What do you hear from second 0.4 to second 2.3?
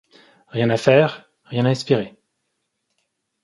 Rien à faire! rien à espérer!